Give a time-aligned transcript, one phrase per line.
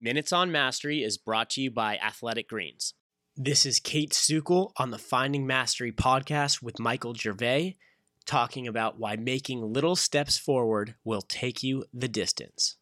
[0.00, 2.94] Minutes on Mastery is brought to you by Athletic Greens.
[3.36, 7.76] This is Kayt Sukel on the Finding Mastery podcast with Michael Gervais,
[8.24, 12.76] talking about why making little steps forward will take you the distance.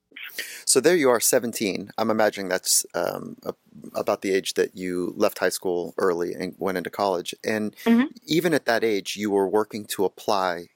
[0.66, 1.90] So there you are, 17.
[1.96, 3.54] I'm imagining that's um, a,
[3.94, 7.34] about the age that you left high school early and went into college.
[7.44, 8.08] And Mhm.
[8.26, 10.68] even at that age, you were working to apply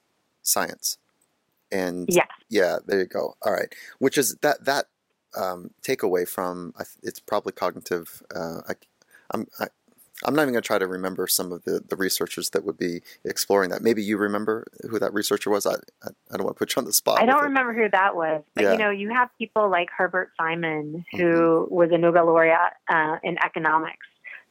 [0.43, 0.96] science.
[1.70, 2.29] And Yes.
[2.48, 3.34] yeah, there you go.
[3.43, 4.86] All right, which is that that
[5.36, 8.22] um, takeaway from it's probably cognitive.
[8.34, 8.72] Uh, I,
[9.32, 9.66] I'm I,
[10.25, 12.76] I'm not even going to try to remember some of the, the researchers that would
[12.76, 13.80] be exploring that.
[13.82, 15.64] Maybe you remember who that researcher was.
[15.66, 15.72] I
[16.04, 17.21] I, I don't want to put you on the spot.
[17.22, 17.48] I don't it.
[17.48, 18.72] remember who that was, but Yeah.
[18.72, 23.36] you know, you have people like Herbert Simon, who was a Nobel laureate uh, in
[23.44, 24.07] economics,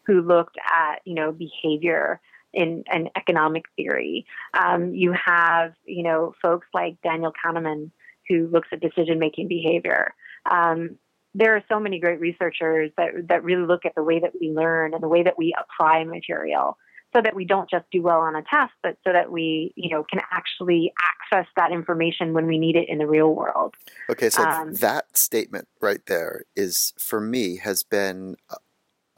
[0.08, 2.20] who looked at you know behavior
[2.52, 4.26] in an economic theory.
[4.56, 7.92] Um, you have you know folks like Daniel Kahneman,
[8.28, 10.14] who looks at decision making behavior.
[10.50, 10.98] Um,
[11.36, 14.50] there are so many great researchers that that really look at the way that we
[14.50, 16.78] learn and the way that we apply material
[17.16, 19.90] so that we don't just do well on a test, but so that we, you
[19.90, 23.74] know, can actually access that information when we need it in the real world.
[24.10, 28.58] Okay, so Um, that statement right there is for me has been a,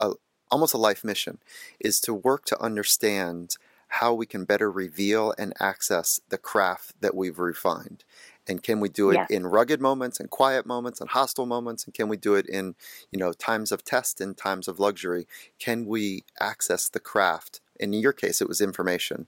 [0.00, 0.12] a,
[0.50, 1.38] almost a life mission
[1.80, 3.56] is to work to understand
[3.88, 8.04] how we can better reveal and access the craft that we've refined.
[8.48, 9.28] And can we do it Yes.
[9.28, 11.84] in rugged moments and quiet moments and hostile moments?
[11.84, 12.74] And can we do it in,
[13.10, 15.26] you know, times of test and times of luxury?
[15.58, 17.60] Can we access the craft?
[17.78, 19.26] In your case, it was information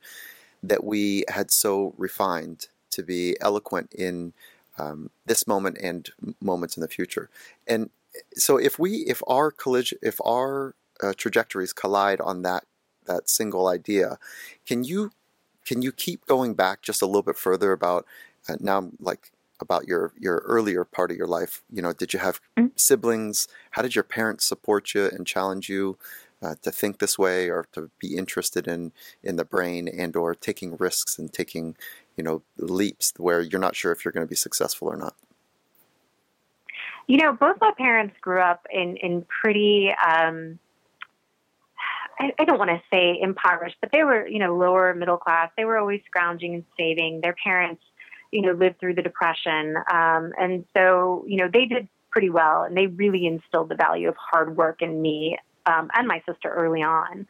[0.63, 4.33] that we had so refined to be eloquent in
[4.79, 7.31] um, this moment and moments in the future.
[7.67, 7.91] And
[8.35, 12.65] so, if we, if our collision, if our uh, trajectories collide on that
[13.07, 14.19] that single idea,
[14.67, 15.11] can you
[15.65, 18.07] can you keep going back just a little bit further about
[18.49, 21.63] uh, now, like about your your earlier part of your life?
[21.71, 22.73] You know, did you have Mhm.
[22.77, 23.49] siblings?
[23.73, 25.99] How did your parents support you and challenge you?
[26.43, 30.35] Uh, to think this way or to be interested in in the brain and or
[30.35, 31.75] taking risks and taking
[32.17, 35.15] you know leaps where you're not sure if you're going to be successful or not
[37.07, 39.91] You know, both my parents grew up in in pretty.
[40.07, 40.59] Um,
[42.19, 45.51] I, I don't want to say impoverished, but they were, you know, lower middle class.
[45.57, 47.21] They were always scrounging and saving.
[47.21, 47.83] Their parents,
[48.35, 52.65] you know, lived through the depression, um, and so you know they did pretty well,
[52.65, 56.49] and they really instilled the value of hard work in me um, and my sister
[56.49, 57.27] early on.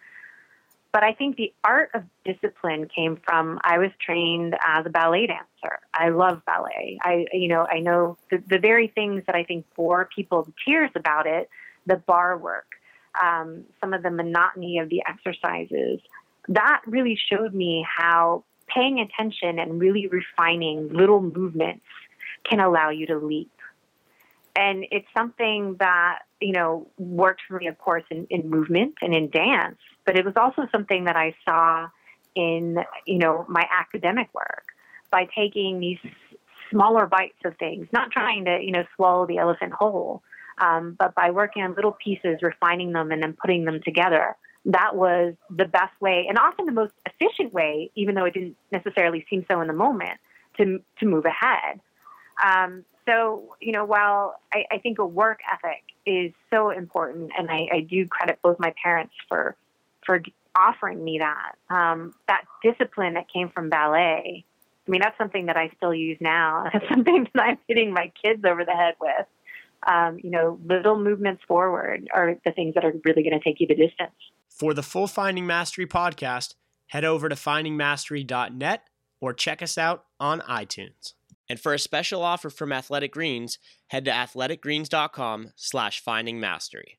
[0.93, 5.27] But I think the art of discipline came from I was trained as a ballet
[5.27, 5.81] dancer.
[5.93, 6.99] I love ballet.
[7.03, 10.53] I, you know, I know the, the very things that I think bore people to
[10.65, 11.51] tears about it,
[11.85, 12.67] the bar work,
[13.23, 16.01] um, some of the monotony of the exercises.
[16.49, 21.85] That really showed me how paying attention and really refining little movements
[22.49, 23.51] can allow you to leap.
[24.57, 29.15] And it's something that, you know, worked for me, of course, in, in movement and
[29.15, 31.89] in dance, but it was also something that I saw
[32.35, 34.67] in, you know, my academic work
[35.11, 35.99] by taking these
[36.71, 40.23] smaller bites of things, not trying to, you know, swallow the elephant whole,
[40.59, 44.37] um, but by working on little pieces, refining them, and then putting them together.
[44.67, 48.57] That was the best way, and often the most efficient way, even though it didn't
[48.73, 50.19] necessarily seem so in the moment,
[50.59, 51.81] to to move ahead.
[52.43, 57.51] Um, so, you know, while I, I think a work ethic is so important, and
[57.51, 59.57] I, I do credit both my parents for
[60.07, 60.23] for
[60.57, 64.45] offering me that, um, that discipline that came from ballet.
[64.87, 66.69] I mean, that's something that I still use now.
[66.73, 69.27] That's something that I'm hitting my kids over the head with.
[69.87, 73.61] Um, you know, little movements forward are the things that are really going to take
[73.61, 74.15] you the distance.
[74.49, 76.55] For the full Finding Mastery podcast,
[76.89, 78.83] head over to findingmastery.net
[79.21, 81.15] or check us out on iTunes.
[81.49, 83.59] And for a special offer from Athletic Greens,
[83.89, 86.99] head to athleticgreens.com slash findingmastery.